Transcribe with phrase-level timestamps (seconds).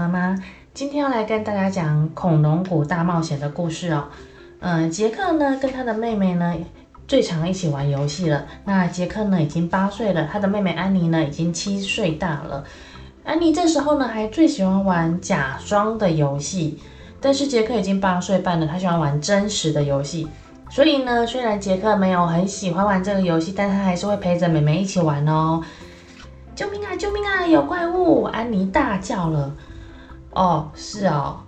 [0.00, 0.34] 妈妈，
[0.72, 4.04] 今天要来跟大家讲《恐龙谷大冒险》的故事哦。
[4.60, 6.56] 嗯、呃，杰克呢跟他的妹妹呢
[7.06, 8.46] 最常一起玩游戏了。
[8.64, 12.64] 那杰克呢已经八岁了，他的妹妹安妮呢已经七岁大了。
[13.24, 16.78] 安妮这时候呢还最喜欢玩假装的游戏，
[17.20, 20.26] 但是杰克已经八岁半了，他喜欢玩真实的游戏。
[20.70, 25.60] 所以呢，虽然杰克没有很喜欢玩这个游戏，但他还是会陪着妹妹一起玩哦。
[26.56, 26.96] 救命啊！
[26.96, 27.46] 救命啊！
[27.46, 28.22] 有怪物！
[28.24, 29.54] 安妮大叫了。
[30.32, 31.40] 哦，是哦。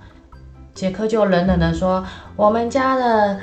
[0.75, 2.05] 杰克就冷冷地说
[2.35, 3.39] ：“我们家的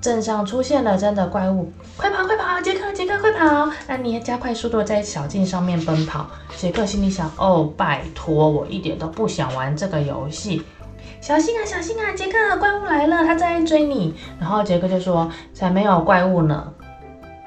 [0.00, 2.60] 镇上出现了真的怪物，快跑快跑！
[2.60, 6.26] 杰克杰克快跑！”安妮加快速度在小径上面奔跑。
[6.56, 10.62] 杰克心里想：“哦，拜托，我一点都不想玩这个游戏。
[11.20, 12.12] 小心啊，小心啊！
[12.12, 16.72] 杰克，怪物来了，他正在追你。”然后杰克就说：“才没有怪物呢。”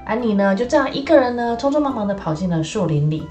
[0.04, 3.26] 安妮呢，就这样一个人呢，匆匆忙忙的跑进了树林里。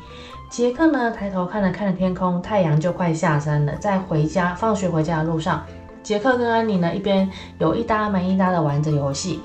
[0.49, 3.75] 杰克呢，抬头看了看了天空，太阳就快下山了。
[3.75, 5.65] 在回家放学回家的路上，
[6.01, 7.29] 杰克跟安妮呢，一边
[7.59, 9.41] 有一搭没一搭的玩着游戏。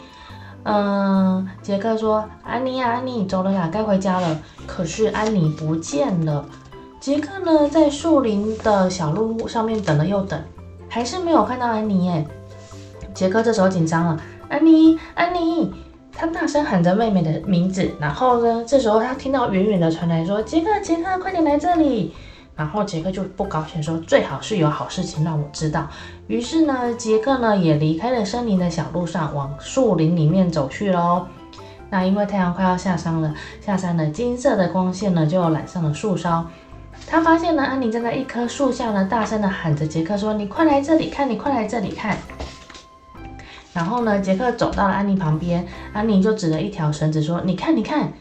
[0.63, 6.45] 嗯，杰克说：“安妮呀，安妮，走了呀，该回家了。”可是安妮不见了。
[7.01, 10.39] 杰克呢，在树林的小路上面等了又等，
[10.89, 12.27] 还是没有看到安妮耶。
[13.15, 15.73] 杰克这时候紧张了：“安妮，安妮。”
[16.21, 22.15] 他大声喊着妹妹的名字，然后呢，这时候他听到远远的传来说：“杰克，杰克，快点来这里！”
[22.55, 25.89] 然后杰克就不高兴说：“最好是有好事情让我知道。”
[26.29, 31.27] 于是呢，杰克呢也离开了森林的小路上，往树林里面走去喽。
[31.89, 36.45] 那因为太阳快要下山了，下山了，金色的光线呢就染上了树梢。
[37.07, 42.15] 他发现呢，安妮站在一棵树下呢，大声的喊着杰克说：“你快来这里看，你快来这里看。”
[43.81, 48.13] 然后呢，杰克走到了安妮旁边，安妮就指着一条绳子说：“你看，你看。”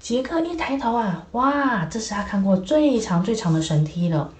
[0.00, 4.32] 杰克一抬头啊，哇，这是他看过最长最长的绳梯了。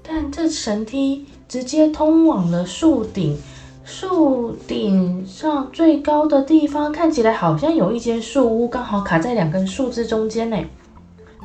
[0.00, 3.36] 但这绳梯直接通往了树顶，
[3.84, 10.56] 树顶上最高的地方看起来好像有一间树屋，刚好卡在两根树枝中间呢。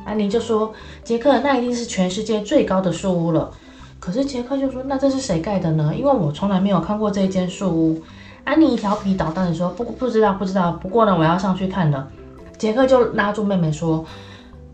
[0.04, 3.50] 安妮就说：“杰克，那一定是全世界最高的树屋了。”
[4.04, 5.90] 可是杰克就说：“那这是谁盖的呢？
[5.96, 8.02] 因为我从来没有看过这间树屋。”
[8.44, 10.72] 安妮调皮捣蛋的说：“不，不知道，不知道。
[10.72, 12.06] 不过呢，我要上去看了。”
[12.58, 14.04] 杰克就拉住妹妹说：“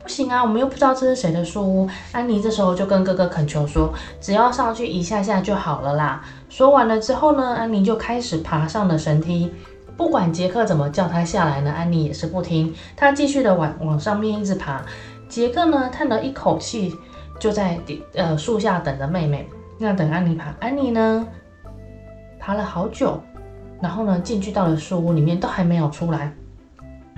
[0.03, 9.53] 不行啊，我们又不知道这是谁的树屋。”安妮这时候就跟哥哥恳求说：“只要上去一下下就好了啦。”说完了之后呢，安妮就开始爬上了神梯。
[9.97, 14.83] 不管杰克怎么叫她下来呢，安妮也是不听，她继续的往往上面一直爬。
[15.29, 16.93] 杰克呢，叹了一口气。
[17.41, 17.77] 就在
[18.15, 20.55] 呃树下等着妹妹，那等安妮爬。
[20.61, 21.27] 安妮呢
[22.39, 23.21] 爬了好久，
[23.81, 26.33] 然后呢进去到了树屋里面，都还没有出来。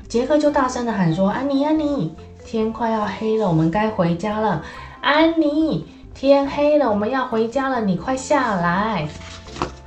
[0.09, 4.62] 杰克就大声的喊说：“安妮，安妮，天快要黑了，我们该回家了。
[5.00, 9.09] 安妮，天黑了，我们要回家了，你快下来。”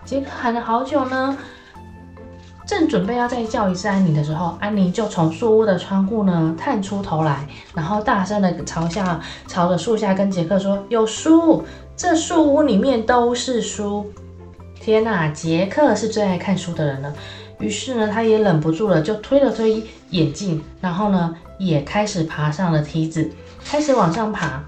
[0.03, 1.37] 杰克喊了好久呢。
[2.65, 11.63] 正准备要再叫一次安妮的时候，安妮就从树屋的窗户呢探出头来，然后大声的朝下朝着树下跟杰克说：“有书，
[11.95, 14.11] 这树屋里面都是书。”
[14.81, 17.13] 天哪，杰克是最爱看书的人了，
[17.59, 23.29] 于是呢，他也忍不住了，就推了推眼镜，然后呢，也开始爬上了梯子，
[23.63, 24.63] 开始往上爬。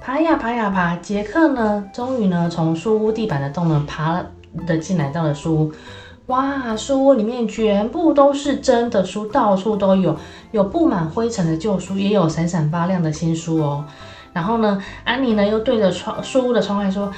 [0.00, 4.26] 爬呀爬呀爬，杰克呢，终于呢，从树屋地板的洞呢爬了
[4.66, 5.72] 的进来到了树屋。
[6.28, 10.14] 哇，书屋里面全部都是真的书，到处都有，
[10.50, 13.82] 有布满灰尘的旧书，也有闪闪发亮的新书哦。
[14.34, 17.10] 然后呢，安妮呢又对着窗树屋的窗外说：“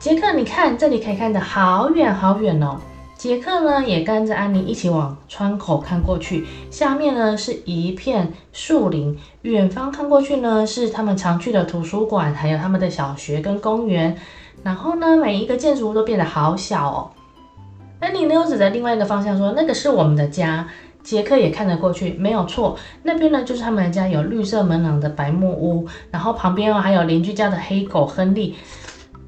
[0.00, 2.80] 杰克，你看这里可以看得好远好远哦。”
[3.14, 14.16] 杰克呢也跟着安妮一起往窗口看过去，下面呢是一片树林，远方看过去呢是他们常去的图书馆，还有他们的小学跟公园。
[14.64, 17.10] 然后呢，每一个建筑物都变得好小哦。
[18.00, 20.68] 安妮呢又指着另外一个方向说：“那个是我们的家。”
[21.02, 28.56] 杰克也看得过去，没有错，那边呢就是他们家，有绿色门廊的白木屋，然后旁边哦还有邻居家的黑狗亨利。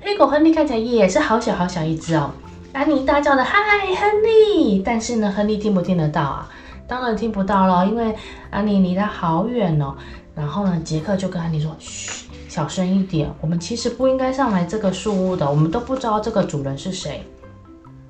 [0.00, 2.32] 黑狗亨利看起来也是好小好小一只哦。
[2.72, 3.60] 安妮大叫的：“嗨，
[3.94, 6.48] 亨利！”但是呢，亨利听不听得到啊？
[6.88, 8.12] 当然听不到了，因为
[8.50, 9.94] 安妮离他好远哦。
[10.34, 17.22] 然后呢，杰克就跟安妮说：“嘘，小声一点，我们其实不应该上来这个树屋的，我们都不知道这个主人是谁。”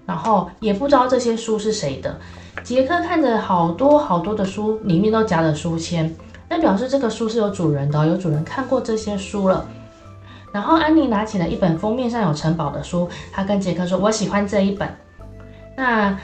[0.08, 2.18] 然后也不知道这些书是谁的。
[2.64, 6.10] 杰克看着好多好多的书，里面都夹了书签，
[6.48, 9.66] 那表示这个书是有主人的，有主人看过这些书了。
[10.50, 14.88] 然后安妮拿起了一本封面上有城堡的书，她跟杰克说：“我喜欢这一本。”
[15.76, 16.18] 那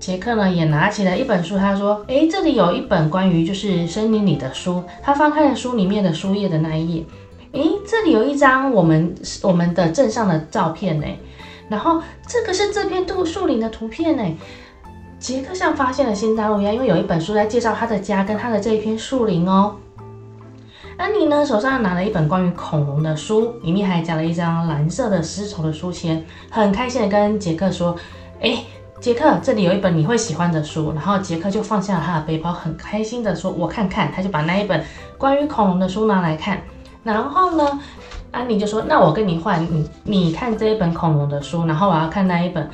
[0.00, 7.04] 杰克呢也拿起了一本书，他说：“诶，这里有一本关于就是森林里的书。”他翻开了书里面的书页的那一页，
[7.52, 11.06] 诶，这里有一张我们我们的镇上的照片呢。
[11.68, 14.24] 然后这个是这片杜树林的图片呢。
[15.18, 19.74] 杰克像发现了新大陆一样，因为有一本书在介绍他的家跟他的这一片树林哦。
[20.96, 27.96] 安妮呢，手上拿了一本关于恐龙的书，里面还夹了一张蓝色的丝绸的书签，很开心的跟杰克说
[28.40, 28.64] ：“哎，
[29.00, 34.84] 杰克，这里有一本你会喜欢的书。”然后杰克就放下了他的背包，很开心的说：“我看看。”他就把那一本
[35.16, 36.60] 关于恐龙的书拿来看。
[37.04, 37.80] 然后呢，
[38.30, 42.68] 安妮就说：“那我跟你换，你你看这一本恐龙的书，然后我要看那一本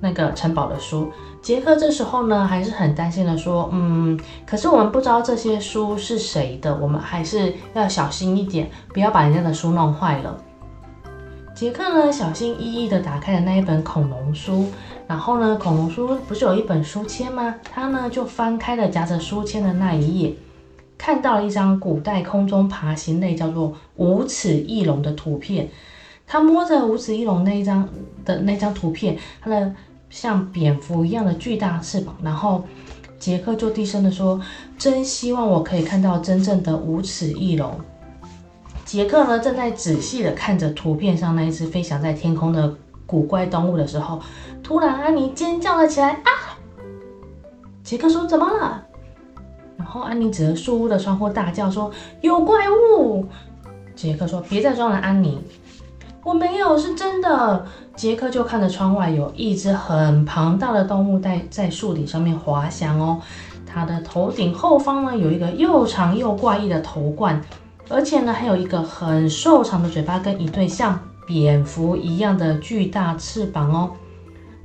[0.00, 1.10] 那个城堡的书。”
[1.40, 10.36] 杰克这时候呢，还是很担心的说：“嗯，可是我们不知道这些书是谁的，我们还是要小心一点，不要把人家的书弄坏了。”
[11.54, 14.66] 杰克呢，小心翼翼的打开了那一本恐龙书，
[15.06, 17.54] 然后呢，恐龙书不是有一本书签吗？
[17.72, 20.34] 他呢就翻开了夹着书签的那一页，
[21.06, 25.68] 看到了一张古代空中爬行类叫做无齿翼龙的图片。
[26.26, 27.88] 他摸着无齿翼龙那一张
[28.24, 29.72] 的那张图片，它的。
[30.08, 32.62] 像蝙蝠一样的巨大翅膀，然后
[33.18, 34.40] 杰克就低声的说
[34.78, 37.74] ：“真希望我可以看到真正的无齿翼龙。”
[38.86, 42.72] 杰克呢，正在仔细的看着图片上那一只飞翔在天空的
[43.04, 44.20] 古怪动物的时候，
[44.62, 46.30] 突然安妮尖叫了起来：“啊！”
[47.82, 48.86] 杰克说：“怎么了？”
[49.76, 51.90] 然后安妮指着树屋的窗户大叫说
[52.22, 53.26] ：“有怪物！”
[53.94, 55.40] 杰克说：“别再装了，安妮。”
[56.24, 57.64] 我没有，是真的。
[57.94, 63.20] 杰克就看着窗外，有一只很庞大的动物在在树顶上面滑翔哦。
[63.64, 67.40] 它的头顶后方呢，有一个又长又怪异的头冠，
[67.88, 73.92] 而且呢，还有一个很瘦长的嘴巴跟一对像蝙蝠一样的巨大翅膀哦。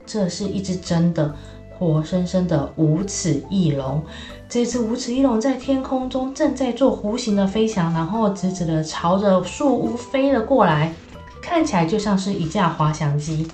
[0.05, 1.33] 这是一只真的
[1.81, 4.03] 活生生的无齿翼龙。
[4.47, 10.93] 这只无齿翼龙在天空中正在做弧形的飞翔，然后直直的朝着树屋飞了过来。
[11.41, 13.47] 看起来就像是一架滑翔机。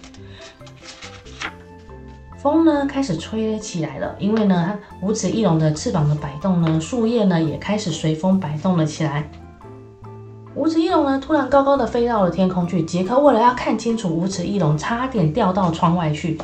[2.38, 9.30] 风呢开始吹了起来了，因为呢，它无齿翼龙的翅膀的摆动呢，树叶呢也开始随风摆动了起来。
[10.54, 16.38] 无齿翼龙呢突然高高的飞到了天空去，杰克为了要看清楚无齿翼龙，差点掉到窗外去。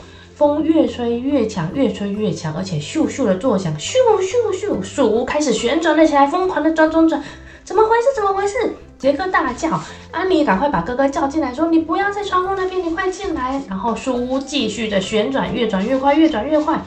[0.44, 7.24] 风越吹越强，越吹越强，而且咻咻的作响，咻咻咻，树屋开始旋转了起来，疯狂的转转转。
[7.63, 8.07] 怎么回事？
[8.13, 8.75] 怎么回事？
[9.00, 9.80] 杰克大叫，
[10.12, 16.78] 安妮赶快把哥哥叫进来，说：“你不要在窗户那边，你快进来。”然后树屋继续的旋转，越转越快，越转越快。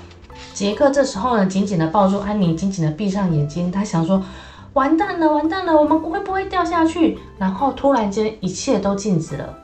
[0.53, 4.23] 杰克这时候呢，紧紧的抱住安妮，紧紧的闭上眼睛，他想说
[4.75, 9.55] ：“完蛋了，完蛋了，我们会不会掉下去？”然后突然间，一切都静止了，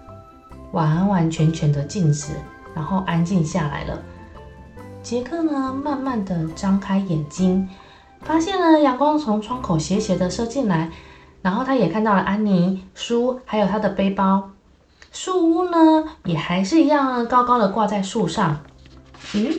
[0.73, 2.33] 完完全全的静止，
[2.75, 3.99] 然后安静下来了。
[5.03, 7.69] 杰克呢，慢慢的张开眼睛，
[8.21, 10.91] 发现了阳光从窗口斜斜的射进来。
[11.43, 14.51] 然后他也看到了安妮书，还有他的背包。
[15.11, 18.61] 树屋呢，也还是一样高高的挂在树上。
[19.35, 19.53] 嗯，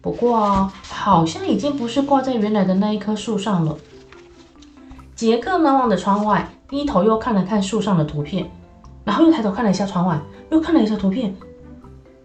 [0.00, 3.76] 不过好像已经不是挂在原来的那一棵树上了。
[5.14, 8.50] 杰克呢，望着窗外，低头又看了看树上的图片，
[9.04, 10.18] 然后又抬头看了一下窗外，
[10.50, 11.36] 又看了一下图片。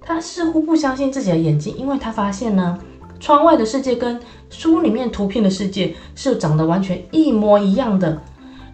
[0.05, 2.77] 他似乎不相信自己的眼睛，因为他发现呢，
[3.19, 4.19] 窗外的世界跟
[4.49, 8.21] 书里面图片的世界是长得完全一模一样的。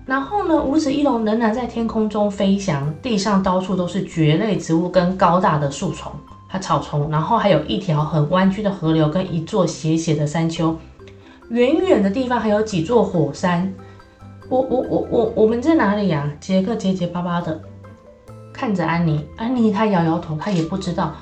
[0.06, 6.12] 然后呢，五指翼龙仍然在天空中飞翔，地上到处都是蕨类植物跟高大的树丛
[6.48, 10.76] 和草丛，然后还有一条很弯曲的河流跟一座斜斜的山丘。
[11.50, 13.72] 远远的地方还有几座火山。
[14.50, 16.28] 我我我我我们在哪里呀？
[16.40, 17.62] 杰克结结巴巴的
[18.60, 21.14] 看着安妮，安妮她摇摇头，她也不知道。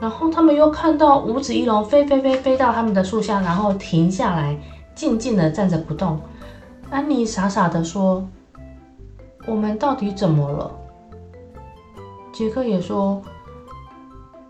[0.00, 4.56] 然后他们又看到五指翼龙飞飞飞飞到他们的树下，然后停下来，
[4.94, 6.20] 静静的站着不动。
[6.88, 8.24] 安妮傻傻的说
[9.48, 10.70] ：“我们到底怎么了？”
[12.32, 13.20] 杰克也说：“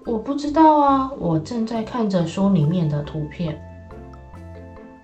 [0.05, 3.59] 我不知道啊，我正在看着书里面的图片。”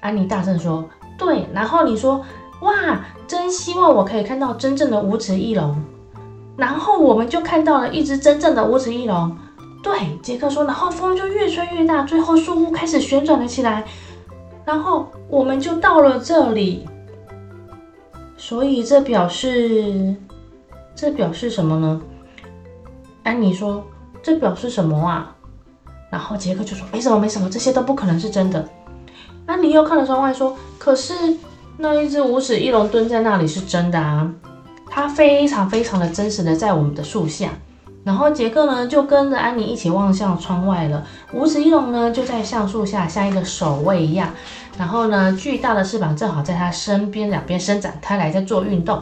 [0.03, 0.85] 安妮大声说
[1.17, 2.23] ：“对。”然后你说
[2.61, 5.83] ：“哇，真希望我可以看到真正的五指翼龙。”
[6.63, 9.37] 然后我们就看到了一只真正的无齿翼龙。
[9.83, 10.63] 对，杰克说。
[10.63, 13.85] 然后风就越吹越大，最后树屋开始旋转了起来，
[14.65, 16.89] 然后我们就到了这里。
[18.37, 20.15] 所以这表示，
[20.95, 22.01] 这表示什么呢？
[23.25, 23.85] 安妮说
[24.23, 25.35] ：“这表示什么啊？”
[26.11, 28.69] 然后杰克就说：“没什么，没什么，这些都不可能是真的。”
[29.47, 31.13] 安妮又看了窗外说：“可是
[31.77, 34.33] 那一只无齿翼龙蹲在那里是真的啊，
[34.95, 37.49] 它非常非常的真实的在我们的树下。”
[38.05, 41.07] 然后杰克呢就跟着安妮一起望向窗外了。
[41.33, 44.29] 无齿翼龙呢就在橡树下像一个守卫一样。
[44.77, 49.01] 然后呢，巨大的翅膀正好在他身边两边伸展开来，在做运动。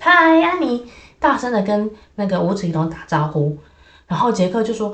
[0.00, 0.84] 嗨，安妮，
[1.20, 3.58] 大声的跟那个无齿翼龙打招呼。
[4.08, 4.92] 然后杰克就说：“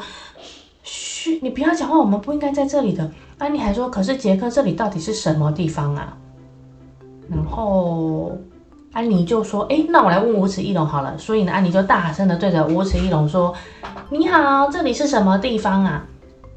[0.82, 6.16] 嘘，你不要讲话，我们不应该在这里的。”安妮还说：“可是杰克，这里到底是什么地方啊？”
[7.30, 8.36] 然后
[8.92, 13.54] 安妮就说：“哎，那我来问无齿翼龙好了。”所以呢，安妮就大声的对着无齿翼龙说
[14.10, 16.04] ：“你好，这里是什么地方啊？”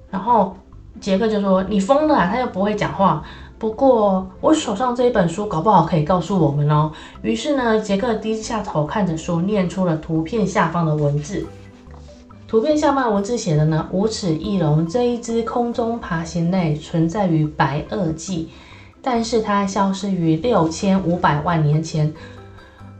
[0.10, 0.56] 然后
[1.00, 3.24] 杰克就说：“你疯了啊！”他又不会讲话。
[3.60, 6.92] 不过我手上这一本书搞不好可以告诉我们哦。
[7.22, 11.46] 于是呢，杰克低下头看着书，念出了图片下方的文字。
[12.48, 18.50] 图片下方文字写的呢，无齿翼龙这一只空中爬行类存在于白垩纪，
[19.01, 22.13] 但是它消失于六千五百万年前。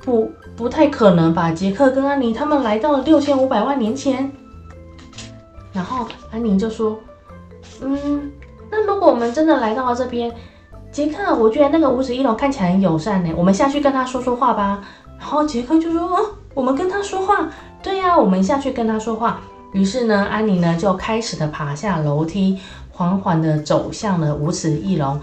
[0.04, 1.52] 不，不太可能吧？
[1.52, 4.32] 杰克跟安妮他们来到了六千五百万年前。
[5.72, 7.00] 然后安妮就说
[7.82, 8.32] ：“嗯，
[8.70, 10.32] 那如果我们真的来到了这边，
[10.92, 14.84] 杰克，我觉得那个无齿翼龙看起来很友善呢，我们下去跟他说说话吧。”
[15.20, 17.50] 然后杰克就说：“哦，我们跟他说话。”
[17.84, 19.42] 对呀、我们下去跟他说话。
[19.72, 22.60] 于是呢，安妮呢就开始的爬下楼梯，
[22.92, 25.20] 缓缓的走向了无齿翼龙。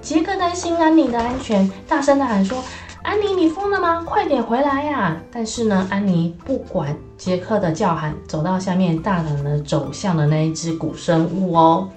[0.00, 2.62] 杰克担心安妮的安全，大声的喊说
[3.02, 4.04] ：“安妮，你疯了吗？
[4.06, 11.88] 快点回来呀、！”但是呢，安妮不管杰克的叫喊，走到下面，大胆的走向了那一只古生物哦。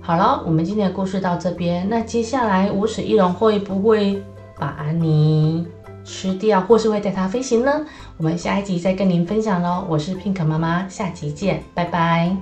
[0.00, 1.86] 好了，我们今天的故事到这边。
[1.88, 4.22] 那接下来无齿翼龙会不会
[4.58, 5.66] 把安妮
[6.04, 7.84] 吃掉，或是会带它飞行呢？
[8.16, 9.84] 我们下一集再跟您分享喽。
[9.88, 12.34] 我是 Pink 妈妈，下集见，拜拜。